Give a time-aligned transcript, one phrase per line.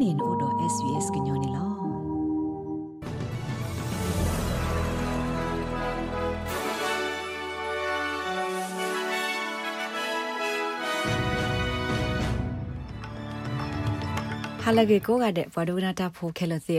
[0.00, 0.36] နေလို့
[0.72, 1.75] SVS ကညနေလား
[14.68, 16.78] ဟာလကေကိုကတဲ့ဘဝဒဝနာတာဖိုခဲလသေ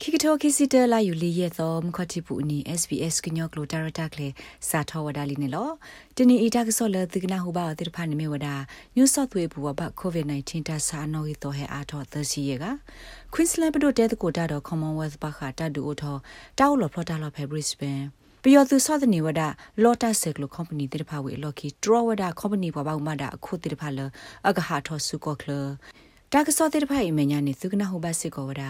[0.00, 4.28] ခိကတိုခိစီတလာယူလီရဲ့သောမခတိပူနီ SBS ကညောကလိုတာရတာကလေ
[4.68, 5.70] စာထောဝဒါလီနေလော
[6.16, 8.54] တနီအီတာကဆောလသကနာဟူဘာတိဖာနေမဝဒါ
[8.96, 9.68] ညူဆော့သွေးဘူဘ
[10.00, 12.64] ကိုဗစ် -19 တာစာနောဟီတော့ဟဲအားတော့သစီရက
[13.32, 16.16] Queensland ပဒိုတဲတကိုတာတော့ Commonwealth ဘခတာဒူအိုထော
[16.58, 18.04] တောက်လော်ဖလော်တာလော်ဖဲ Brisbane
[18.42, 19.42] ပျော်သူစောသနေဝဒ
[19.82, 23.98] လော်တာဆက်ကလိုကုမ္ပဏီတိဖာဝေလော်ကီဒရဝဒကုမ္ပဏီဘဘဥမဒါအခုတိဖာလ
[24.48, 25.52] အကဟာထောစုကောကလ
[26.34, 28.62] တာကစောတဲ့ဖိုင်မညာနေသုကနာဟိုဘစစ်ကောဝဒ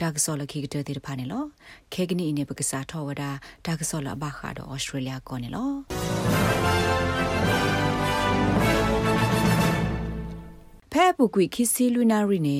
[0.00, 1.44] တာကစောလခိကတဲ့တဲ့ဖာနေလော
[1.92, 3.22] ခေကနီအင်းပကစားထောဝဒ
[3.66, 5.70] တာကစောလဘခါတော့ဩစတြေးလျကောနေလော
[10.92, 12.58] ဖဲပူကွီခီစီလူနာရီနေ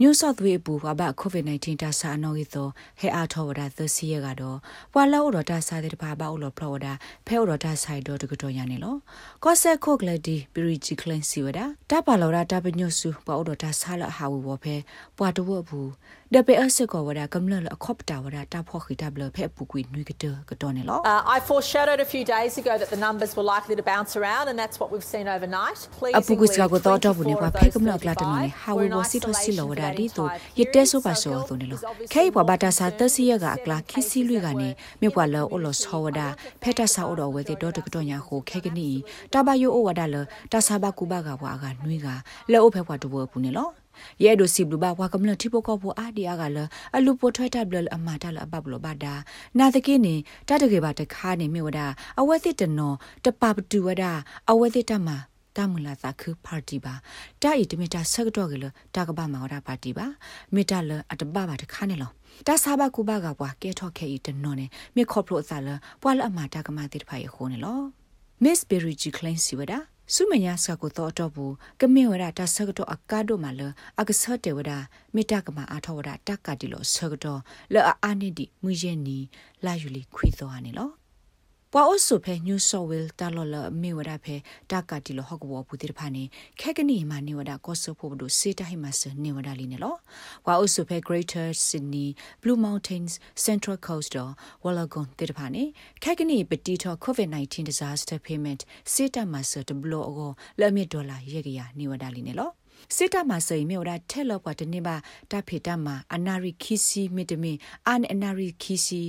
[0.00, 2.68] ညူဆော့သဝေးပူဘာဘကိုဗစ် -19 တာဆာနော်ဂီသော
[3.00, 4.58] ဟဲအားထောဝဒသစီရကတော့
[4.92, 6.86] ပွာလောတော့တာဆာတဲ့ဘာဘာဥလောဖလောဝဒ
[7.26, 8.96] ဖဲဥတော့တာဆိုင်တော့တကတော်ရနေလော
[9.44, 14.76] ကောဆက်ခိုကလဒီပရီဂျီကလန်စီဝဒတပါလောတာတပညွဆူပွာဥတော့တာဆာလဟာဝဝဖဲ
[15.18, 15.90] ပွာတဝဘူး
[16.34, 20.98] ဒပေအစကောဝဒကမ္လလအခေါပတာဝဒတာဖောခိတဘလဖဲပူကွီနွေကတကတော့နေလော
[21.36, 24.56] I foreshadowed a few days ago that the numbers were likely to bounce around and
[24.62, 25.80] that's what we've seen overnight.
[26.18, 30.24] အပူကွီစကတော့တော့ဘူးနေပွာဖဲကမ္လကလာတနေဟာဝဝစီထစီလောဝဒဒီတူ
[30.58, 31.80] ယတဲဆိုပါဆိုသူနေလို့
[32.12, 34.68] ခဲဘဘာတာစာသစီရကအကလာခီစီလွေကနေ
[35.00, 36.20] မြပွာလောအလောဆောဝဒ
[36.62, 38.88] ဖဲတာစာအော်ဝဲတဲ့တော့တကတော့ညာဟိုခဲကနီ
[39.32, 40.16] တဘယိုအဝဒါလ
[40.52, 42.06] တာစာဘကူဘကဘွာကနွေက
[42.52, 43.72] လဲအိုဖဲဘွာတဘပူနေလို့
[44.24, 46.58] ရဲ့ဒိုစီဘလူဘာဝါကမလတိပိုကောဘောအာဒီယာကလ
[46.96, 49.14] အလူပိုထွဲတက်ဘလအမတာလအဘဘလဘာဒါ
[49.58, 50.14] နာတကိနေ
[50.48, 51.80] တတကေဘာတခါနေမြဝဒ
[52.20, 52.92] အဝဲစစ်တနော
[53.24, 54.04] တပပတူဝဒ
[54.50, 55.08] အဝဲစစ်တမ
[55.56, 56.94] တာမလာသခုပါတီပါ
[57.42, 58.64] တာဤတမတာဆက်တော့ကလ
[58.94, 60.06] တာကဘာမာဝရပါတီပါ
[60.54, 62.10] မေတာလအတဘဘာတခါနေလော
[62.46, 65.68] တာစာဘကူဘကဘွားကဲထော့ခဲဤတနော်နေမေခေါပလိုအစလ
[66.02, 67.80] ပွာလအမတာကမတိတဖိုင်ခိုးနေလော
[68.42, 69.78] Miss Berry G Klein Siwada
[70.14, 73.60] စုမညာစကိုတော့တော့ဘူးကမေဝရတာဆကတော့အကားတို့မလ
[74.00, 74.72] အကဆတ်တေဝဒ
[75.14, 77.40] မေတ္တကမအားထောဝဒတက်ကတိလို့ဆကတော့
[77.72, 79.18] လောအာနိတိမူရဲ့နီ
[79.64, 80.88] လာယူလီခွေသောဟာနေလော
[81.74, 84.36] ပွာအိုဆုဖဲညူဆော်ဝဲတာလော်လမေဝဒဖဲ
[84.70, 86.24] တာကတိလဟော့ဘောပူတိဖာနေ
[86.60, 89.94] ခက်ကနီမာနေဝဒကောဆဖို့ဘဒုစေတဟိမဆနေဝဒလီနေလော
[90.44, 92.08] ပွာအိုဆုဖဲ Greater Sydney
[92.42, 93.12] Blue Mountains
[93.46, 94.32] Central Coast တော့
[94.64, 95.64] Wollongong တိဖာနေ
[96.04, 98.60] ခက်ကနီပတီထော COVID-19 disaster payment
[98.92, 102.50] စေတမဆတဘလောအောလမီဒေါ်လာရေကရနေဝဒလီနေလော
[102.96, 104.96] စစ်တမဆိမြော်ဒါထဲလော့ပွားတနေပါ
[105.30, 107.52] တဖေတမအနာရီခီစီမီတမီ
[107.86, 109.02] အန်အနာရီခီစီ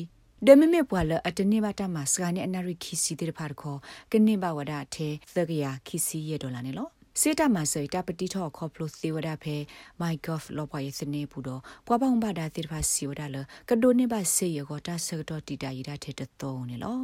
[0.47, 3.79] ဒမမေပွာလအတနေဘတာမစကနေအနာရီခီစီတဲ့ဖာခေါ်
[4.11, 6.87] ကနေဘဝဒထဲသကရခီစီရဒေါ်လာနေလော
[7.19, 9.55] စေတမဆိတပတိထောခေါပလိုသေဝဒဖဲ
[9.99, 13.37] မိုင်ကော့ဖလောပွားရစနေဘူးတော့ပွားပောင်းဘာဒါတိဖာစီဝဒလ
[13.69, 16.11] ကဒိုနေဘဆေရကောတာဆကတော့တီတာရတာထဲ
[16.41, 16.99] တော့နေလော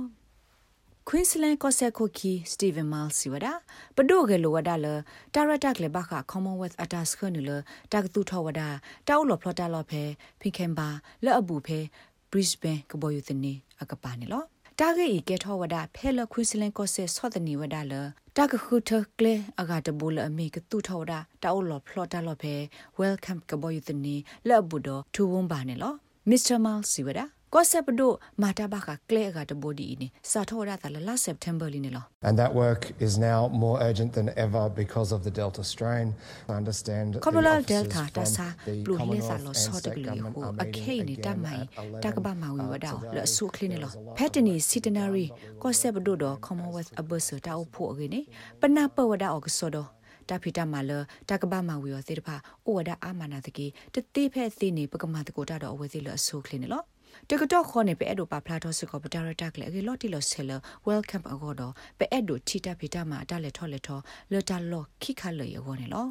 [1.09, 3.61] Queensland Koseko ki Stephen Miles siwada
[3.95, 4.93] pado ge lo wada le
[5.33, 7.57] tarata kle ba kha Commonwealth atas khonu le
[7.89, 8.67] tak tu tho wada
[9.07, 10.03] taw lo phlota lo phe
[10.39, 11.89] phinkemba le abu phe
[12.31, 14.41] Brisbane ko boyu tini akapa ne lo
[14.83, 17.93] တာဂေဤကေထောဝဒဖဲလခွီစလန်ကိုဆေဆောဒနီဝဒလ
[18.37, 21.13] တာကခုထကလေအဂါတဘူလအမေကတူထောဝဒ
[21.43, 22.55] တာအိုလောဖလော်တာလောဖဲ
[22.99, 24.15] welcome ကဘောယူတနီ
[24.47, 25.93] လဘူဒထူဝွန်ပါနေလော
[26.29, 26.57] Mr.
[26.65, 28.11] Mal Siwada ကောဆက်ပဒို
[28.41, 35.63] မာတာဘခကလေကတဘဒီနေစာထောရတာလာ September လနေလော And that work is now more urgent than ever because of the Delta
[35.73, 36.07] strain.
[36.51, 38.45] I understand Kabula Delta ta sa
[38.85, 41.61] blu le sa lo so de gli ho a ke ni ta mai
[42.03, 45.27] ta ka ba ma wi wa da lo su kli ne lo Patini centenary
[45.61, 48.21] ko se bdo do Commonwealth abus ta o pho ge ne
[48.61, 49.83] pana pa wa da o so do
[50.29, 50.91] တာဖီတာမာလ
[51.29, 52.35] တာကဘာမာဝီယောသေတဖာ
[52.65, 56.85] အိုဝဒအာမနာတကေတတိဖဲသိနေပကမာတကိုတာတော့အဝဲစီလအဆုခလင်းနော်
[57.29, 60.51] တကတော့ခေါနေပဲအဲ့တို့ပါဖလာတော့စကောပတာရတက်လေအကေလော်တီလော်ဆဲလ
[60.87, 66.07] welcome အကောတော့ပဲအဲ့တို့ချီတာဖီတာမှာတလက်ထော်လက်ထော်လတာလော်ခိခါလေရောနေလော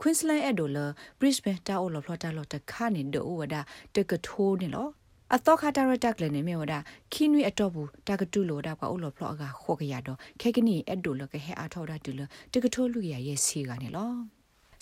[0.00, 0.78] Queensland အဲ့တို့လ
[1.18, 3.56] Brisbane တာအိုလော်ဖလာတာလော်တခါနေဒိုဝဒ
[3.94, 4.88] တကထိုးနေလော
[5.34, 6.74] အတော့ခါတာရတက်လည်းနေမြေဝဒ
[7.12, 12.20] ခင်းဝီအတော့ဘူးတကတူလို့တာကအိုလော်ဖလော့ကခေါ်ကြရတော့ခဲကနီအဲ့ဒိုလကဟဲအားထော်တာတူလ
[12.52, 14.12] တကထိုးလူရရဲ့စီကနေလော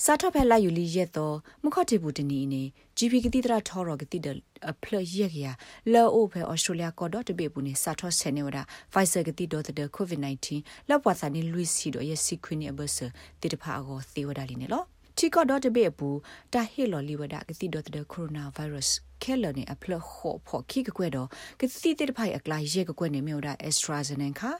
[0.04, 2.62] စာထဖက်လိုက်ယူလီရက်တော့မခတ်တီဘူးတနီနေ
[2.98, 4.28] GP ကတိတရာထော်ရကတိဒ
[4.70, 5.44] အဖလရက်ရ
[5.92, 8.58] လောအိုဖဲဩစတြေးလျကောတော့တပေဘူးနေစာထောဆယ်နေဝဒ
[8.92, 10.46] Pfizer ကတိတော့တဲ့ COVID-19
[10.88, 12.98] လောက်ပွားစာနေလူစီတော့ရဲ့စီခွင်းနေဘဆ
[13.40, 14.82] တိတဖာအောသေဝဒလီနေလော
[15.18, 16.18] တီကောတော့တပေဘူး
[16.52, 18.88] တာဟေလော်လီဝဒကတိတော့တဲ့ coronavirus
[19.22, 21.28] ခဲလနေအဖလခေါ်ဖို့ခိကကွဲ့တော့
[21.60, 24.50] ကတိတဲ့ဖိုင်အကလာရဲကကွဲ့နေမြို့ဒါ AstraZeneca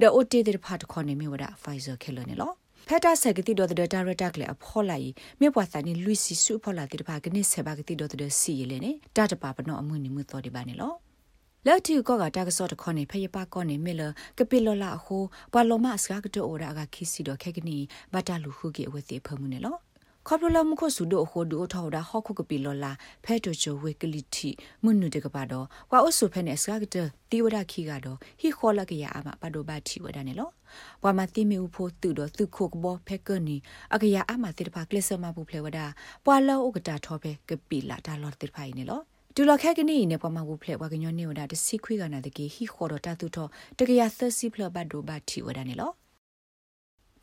[0.00, 2.52] ဒါ OT တဲ့ဖတ်ခေါ်နေမြို့ဒါ Pfizer ခဲလနေလော
[2.90, 10.92] ဖက်တာဆက်ကတိတော်တဲ့ဒါရတာကလေအဖော်လိုက်မြေပွားစာနေလူစီစုဖော်လာတဲ့ဘာကနေဆေဘာကတိတော်တဲ့စီရလေနေတတပါပနောအမှုနေမှုတော်ဒီပါနေလော
[11.66, 14.02] လက်တီကောကတာကစောတခေါနေဖယပကောနေမေလ
[14.38, 17.76] ကပိလောလာဟိုဘလောမအစကတိုအိုရာကခိစီတော့ခဲကနီ
[18.12, 19.76] ဘတာလူခုကေဝသိဖမှုနေလော
[20.30, 22.92] ခေါပလလမခုစုဒိုဟိုဒိုထောဒါဟောခုကပီလောလာ
[23.24, 24.50] ဖဲတိုချိုဝေကလီတီ
[24.82, 26.96] မွနုတကပါတော့ကွာအဆုဖဲနေစကားကတ
[27.30, 30.50] တီဝဒခီကတော့ဟီခေါ်လကရအမပါဒိုဘာတီဝဒနေလော
[31.02, 33.56] ဘွာမတိမီဦးဖို့တူတော့သူခုကဘောဖဲကနီ
[33.94, 35.78] အကရအမတိတပါကလစမဘူးဖလေဝဒ
[36.24, 39.00] ပွာလောဥကတာထောပဲကပီလာတာလောတိဖိုင်နေလော
[39.34, 43.48] တူလခဲကနီနေပမဘူးဖလက်ဝကညောနေဝဒတစီခွေကနာတကေဟီခေါ်တော့တတူတော့
[43.78, 45.92] တကရသစီဖလဘတ်ဒိုဘတ်တီဝဒနေလော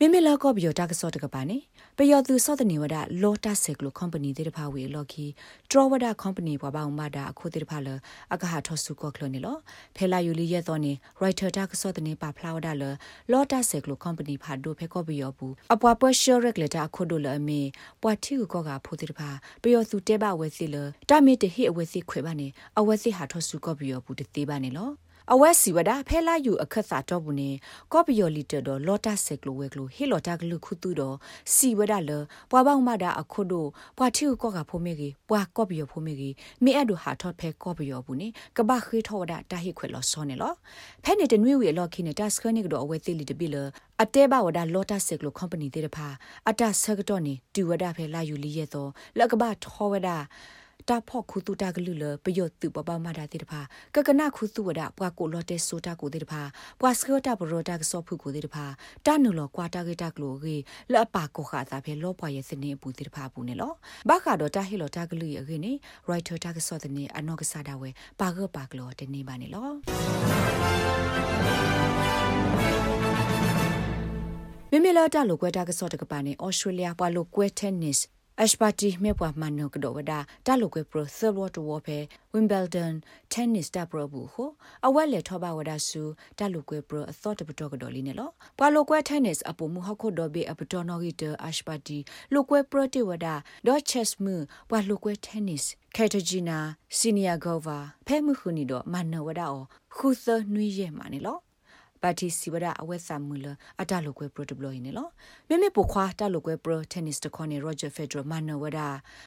[0.00, 1.58] မိမိလာကောဘီယတာကစောတကပါနေ
[1.96, 5.26] ပယောသူစောတနေဝဒလောတာဆက်ကလိုကွန်ပဏီတေတဖာဝေလော်ခီ
[5.70, 7.88] ဒရဝဒကွန်ပဏီဘွားပေါင်းမတာအခုတေတဖာလ
[8.32, 9.56] အကဟာထောစုကောကလနေလော
[9.96, 12.84] ဖဲလာယူလီရဲ့တော်နေရိုက်တာတာကစောတနေပါဖလာဝဒလ
[13.32, 17.60] လောတာဆက်ကလိုကွန်ပဏီဖာဒိုဖဲကောဘီယောဘူးအပွားပွားရှောရက်လက်တာအခုဒိုလအမေ
[18.02, 19.28] ပွားတီကောကဖိုတေတဖာ
[19.62, 20.76] ပယောသူတဲဘဝဲစီလ
[21.08, 22.46] တာမီတဟိအဝဲစီခွေပါနေ
[22.78, 24.90] အဝဲစီဟာထောစုကောဘီယောဘူးတေးပါနေလော
[25.32, 27.50] အဝက်စီဝဒဖဲလာယူအခက်စာတော့ဘူးနေ
[27.92, 31.16] ကောပီယိုလီတတော်လော်တာဆက်ကလိုဝဲကလိုဟေလော်တာကလူခုတူတော်
[31.54, 32.10] စီဝဒလ
[32.50, 33.68] ပွားပေါင်းမတာအခုတို့
[33.98, 36.34] ပွားတီကောကဖိုမေကြီးပွားကောပီယိုဖိုမေကြီး
[36.64, 40.52] မိအဲ့ဒူဟာထော့ဖဲကောပီယိုဘူးနေကဘာခေထောဝဒတာဟိခွဲလော်စောနေလော
[41.04, 43.56] ဖဲနေတဲ့နွေဝေလော်ခိနေတာစခနိကတော့အဝဲသေးလီတပိလ
[44.02, 46.08] အတဲဘဝဒလော်တာဆက်ကလိုကွန်ပဏီတဲ့တဖာ
[46.48, 50.08] အတဆက်ကတော့နေတူဝဒဖဲလာယူလီရဲ့တော့လက်ကဘာထောဝဒ
[50.88, 53.60] တာဖော့ခုတူတာကလူလပယောတူပပမာဒါတိတဖာ
[53.94, 56.42] ကကနာခုတူဝဒပွားကိုလော်တဲဆိုတာကိုတိတဖာ
[56.80, 58.64] ပွားစကတာဘရောတာကစောဖုကိုတိတဖာ
[59.06, 60.56] တာနုလောကွာတာကေတာကလိုကေ
[60.92, 63.72] လအပါကိုခါတာဖဲလောပွားရဲ့စနေပူတိတဖာပူနေလော
[64.08, 65.72] ဘာခါတော့တာဟီလောတာကလူရဲ့ခေနေ
[66.08, 67.90] ရိုက်တာတာကစောတဲ့နေအနောကစားတာဝဲ
[68.20, 69.68] ပါကပါကလောတနေပါနေလော
[74.70, 81.98] မိမိလာတာလိုကွဲတာကစောတကပါနေဩစတြေးလျပွားလိုကွဲတက်နစ် အက်ရှပါတီမေပွားမန်နိုကဒိုဝဒါတာလိုကွေပရိုဆယ်ဝတ်ဝဖဲ
[82.32, 82.92] ဝင်ဘယ်ဒန်
[83.32, 84.50] တင်းနစ်တာပရဘူးဟို
[84.86, 86.02] အဝက်လေထောပါဝဒါဆူ
[86.38, 91.98] တာလိုကွေပရိုအသော့တပတော့ကဒိုလီနေလောပွာလိုကွေတင်းနစ်အပူမူဟခုဒိုဘေအပတော်နော်ဂီတအက်ရှပါတီ
[92.32, 93.34] လိုကွေပရိုတီဝဒါ
[93.66, 94.34] ဒေါ့ချက်မူ
[94.70, 95.62] ပွာလိုကွေတင်းနစ်
[95.96, 96.58] ကက်တဂျီနာ
[96.96, 101.38] စီနီယာဂိုဗာဖဲမှုခုနီတော့မန်နိုဝဒါအောခုသနွီရဲမာနေလော
[102.06, 103.46] ပါတီစီဝဒအဝက်ဆာမူလ
[103.80, 105.08] အတလိုကွဲပရိုတဘလိုင်းနေလော
[105.48, 108.80] မိမိပိုခွာတလိုကွဲပရိုတင်းနစ်တခေါနေရောဂျာဖက်ဒရမန်နဝဒ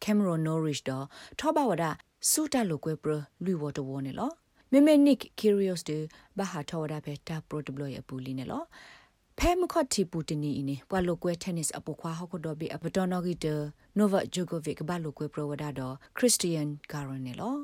[0.03, 1.05] ကင်မရွန်နိုရစ်တော့
[1.39, 1.83] ထောဘဝဒ
[2.29, 4.31] စူတလိုကွဲပရိုလူဝတဝနေလော
[4.71, 5.91] မိမိနစ်ကီရီယိုစ်ဒ
[6.37, 8.63] ဘာဟာထောဝဒပဲတာပရိုတဘလိုရပူလီနေလော
[9.37, 13.45] ဖဲမခတ်တီပူတနီအင်းပွာလိုကွဲတင်းနစ်အပခွာဟောက်တော့ဘေအပတော်နော်ဂီတ
[13.97, 17.55] နိုဗာဂျိုကိုဗစ်ဘာလိုကွဲပရိုဝဒါတော့ခရစ်စတီယန်ဂါရန်နေလော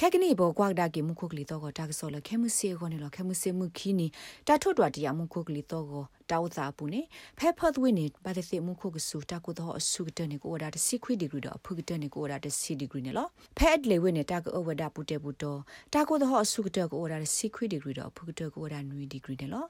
[0.00, 4.06] ခက်ကနီဘောကွာဒါကေမှုခုကလီတော့ကတာကဆောလခဲမှုစီခေါနေလခဲမှုစီမှုခီနီ
[4.46, 5.92] တာထွတ်တော်တရားမှုခုကလီတော့က
[6.30, 7.00] တောက်သာပူနေ
[7.38, 13.26] ဖဲဖတ်ဝင်းနေဘာတဲ့စီမှုခုကဆူတာကိုတော့အဆုကတဲ့နေကိုဒါတစီခွီဒီဂရီတော့အဖုကတဲ့နေကိုဒါတစီဒီဂရီနေလော
[13.58, 15.60] ဖဲအလေဝင်းနေတာကအဝဒါပူတဲ့ပူတော့
[15.94, 19.64] တာကိုတော့အဆုကတဲ့ကိုဒါတစီခွီဒီဂရီတော့အဖုကတဲ့ကိုဒါနွီဒီဂရီနေလော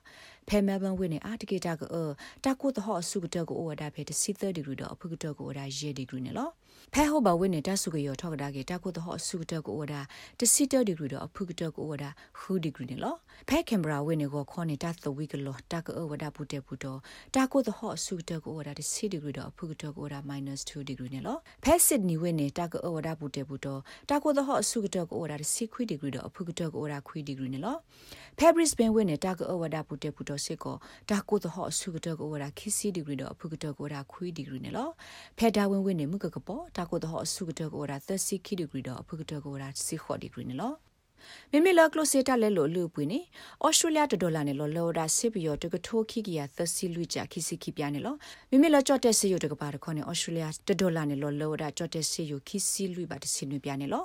[0.48, 1.82] ဖဲမဲဘန်ဝင်းနေအာတကေတာက
[2.44, 6.48] တာကိုတော့အဆုကတဲ့ကိုဒါဖဲတစီ30ဒီဂရီတော့အဖုကတဲ့ကိုဒါရေဒီဂရီနေလော
[6.94, 10.00] ဖဲဟောဘဝင်းနေတာဆုကရောထောက်ဒါကေတာကိုတော့အဆုကတဲ့ကိုဒါ
[10.38, 13.14] တစီ30ဒီဂရီတော့အဖုကတဲ့ကိုဒါဟူဒီဂရီနေလော
[13.48, 16.98] ဖဲကင်ဘရာဝင်းနေကိုခေါနေတာသဝီကလောတာကအဝဒါပူတဲ့ပူတော့
[17.34, 23.80] တာကိုသဟော့ဆုတကိုဝဒါစီဒီဂရီတော့ဖုကတကိုဝဒါ -2 degree နဲ့လောဖက်စစ်နီဝင်းနေတာကိုဝဒါပူတေပူတော့
[24.10, 27.76] တာကိုသဟော့ဆုကတကိုဝဒါစီခွီဒီဂရီတော့ဖုကတကိုဝဒါခွီဒီဂရီနဲ့လော
[28.38, 30.76] ဖက်ဘရစ်ဘန်ဝင်းနေတာကိုဝဒါပူတေပူတော့စစ်ကို
[31.10, 34.88] တာကိုသဟော့ဆုကတကိုဝဒါခီစီဒီဂရီတော့ဖုကတကိုဝဒါခွီဒီဂရီနဲ့လော
[35.38, 40.74] ဖက်ဒါဝင်းဝင်းနေမှုကကပေါ်တာကိုသဟော့ဆုကတကိုဝဒါ30ခီဒီဂရီတော့ဖုကတကိုဝဒါစီခေါ်ဒီဂရီနဲ့လော
[41.52, 43.20] မိမိလကလိုစေတာလဲလို့လူပွေနေ
[43.64, 48.14] ဩစတြေးလျဒေါ်လာနဲ့လောလောဒါစစ်ပြီးတော့တကထိုးခိကီယာသစီလူကြခိစီခိပြနေလော
[48.50, 50.44] မိမိလကြော့တဲ့စီယိုတကပါတခေါနေဩစတြေးလျ
[50.80, 54.04] ဒေါ်လာနဲ့လောလောဒါကြော့တဲ့စီယိုခိစီလူပါတစီနွပြနေလော